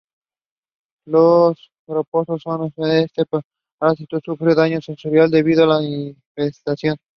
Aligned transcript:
Los 1.05 1.69
gastrópodos 1.87 2.41
que 2.43 2.49
hospedan 2.81 3.03
este 3.03 3.23
parásito, 3.77 4.19
sufren 4.25 4.55
daño 4.55 4.81
sensorial 4.81 5.29
debido 5.29 5.65
a 5.65 5.79
la 5.79 5.83
infestación. 5.83 6.97